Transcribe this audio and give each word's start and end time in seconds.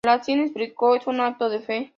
Lalín 0.03 0.41
explicó: 0.41 0.95
"Es 0.95 1.05
un 1.05 1.19
acto 1.21 1.47
de 1.47 1.59
fe. 1.59 1.89